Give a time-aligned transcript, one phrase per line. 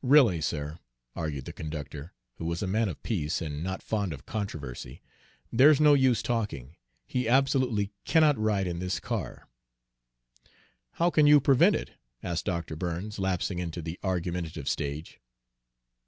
[0.00, 0.78] "Really, sir,"
[1.14, 5.02] argued the conductor, who was a man of peace and not fond of controversy,
[5.52, 9.50] "there's no use talking he absolutely cannot ride in this car."
[10.92, 11.90] "How can you prevent it?"
[12.22, 12.74] asked Dr.
[12.74, 15.20] Burns, lapsing into the argumentative stage.